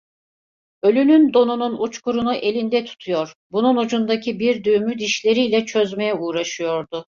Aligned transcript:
Ölünün 0.83 1.33
donunun 1.33 1.77
uçkurunu 1.79 2.33
elinde 2.33 2.85
tutuyor, 2.85 3.33
bunun 3.51 3.75
ucundaki 3.77 4.39
bir 4.39 4.63
düğümü 4.63 4.99
dişleriyle 4.99 5.65
çözmeye 5.65 6.13
uğraşıyordu. 6.13 7.05